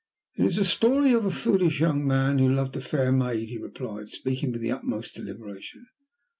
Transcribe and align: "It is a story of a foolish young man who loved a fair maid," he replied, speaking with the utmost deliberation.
"It 0.33 0.45
is 0.45 0.57
a 0.57 0.65
story 0.65 1.13
of 1.13 1.25
a 1.25 1.29
foolish 1.29 1.79
young 1.79 2.07
man 2.07 2.39
who 2.39 2.51
loved 2.51 2.75
a 2.75 2.81
fair 2.81 3.11
maid," 3.11 3.49
he 3.49 3.59
replied, 3.59 4.09
speaking 4.09 4.51
with 4.51 4.61
the 4.61 4.71
utmost 4.71 5.13
deliberation. 5.13 5.85